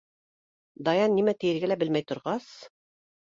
[0.87, 2.49] Даян нимә тиергә лә белмәй торғас: